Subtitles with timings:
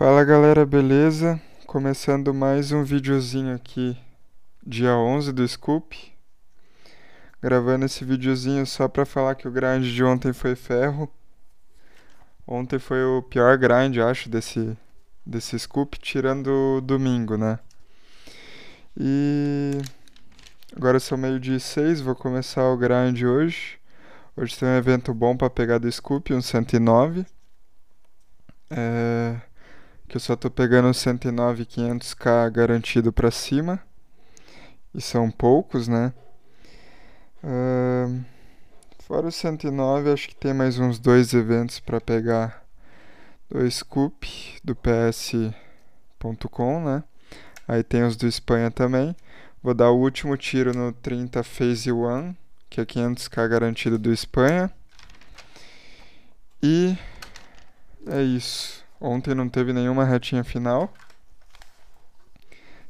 [0.00, 1.38] Fala galera, beleza?
[1.66, 3.94] Começando mais um videozinho aqui,
[4.66, 5.94] dia 11 do Scoop.
[7.42, 11.06] Gravando esse videozinho só pra falar que o grind de ontem foi ferro.
[12.46, 14.74] Ontem foi o pior grind, acho, desse,
[15.26, 17.58] desse Scoop, tirando o domingo, né?
[18.96, 19.82] E
[20.74, 23.78] agora são meio-dia e seis, vou começar o grind hoje.
[24.34, 27.26] Hoje tem um evento bom pra pegar do Scoop, um 109.
[28.70, 29.49] É
[30.10, 33.80] que eu só tô pegando 109 500k garantido para cima.
[34.92, 36.12] E são poucos, né?
[37.44, 38.20] Uh,
[38.98, 42.66] fora o 109, acho que tem mais uns dois eventos para pegar
[43.48, 45.54] dois scoop do ps.com,
[46.84, 47.04] né?
[47.68, 49.14] Aí tem os do Espanha também.
[49.62, 52.34] Vou dar o último tiro no 30 Phase 1,
[52.68, 54.72] que é 500k garantido do Espanha.
[56.60, 56.98] E
[58.08, 58.79] é isso.
[59.00, 60.92] Ontem não teve nenhuma retinha final.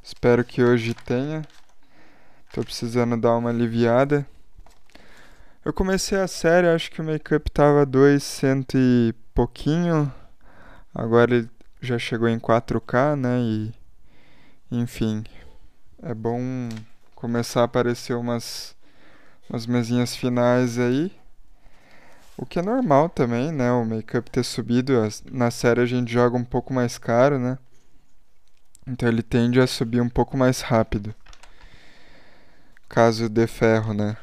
[0.02, 1.42] Espero que hoje tenha.
[2.52, 4.26] Tô precisando dar uma aliviada.
[5.64, 10.12] Eu comecei a série, acho que o make-up tava 200 e pouquinho.
[10.92, 13.38] Agora ele já chegou em 4K, né?
[13.38, 13.72] E
[14.70, 15.22] enfim,
[16.02, 16.40] é bom
[17.14, 18.74] começar a aparecer umas
[19.48, 21.19] umas mesinhas finais aí.
[22.40, 23.70] O que é normal também, né?
[23.70, 24.94] O make-up ter subido.
[25.30, 27.58] Na série a gente joga um pouco mais caro, né?
[28.86, 31.14] Então ele tende a subir um pouco mais rápido.
[32.88, 34.16] Caso dê ferro, né?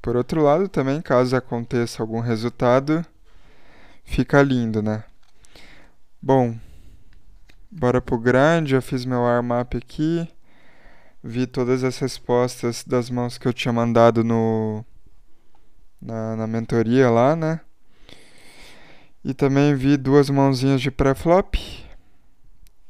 [0.00, 3.04] Por outro lado, também, caso aconteça algum resultado,
[4.02, 5.04] fica lindo, né?
[6.22, 6.58] Bom,
[7.70, 8.70] bora pro grande.
[8.70, 10.26] Já fiz meu arm-up aqui.
[11.22, 14.82] Vi todas as respostas das mãos que eu tinha mandado no
[16.02, 17.60] na, na mentoria lá, né?
[19.24, 21.54] E também vi duas mãozinhas de pré-flop.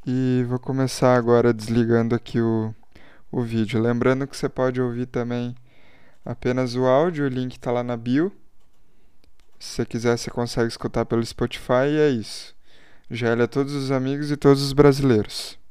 [0.06, 2.74] E vou começar agora desligando aqui o,
[3.30, 3.80] o vídeo.
[3.80, 5.54] Lembrando que você pode ouvir também
[6.24, 8.32] apenas o áudio, o link está lá na bio.
[9.58, 12.54] Se você quiser, você consegue escutar pelo Spotify e é isso.
[13.10, 15.61] Gele a todos os amigos e todos os brasileiros.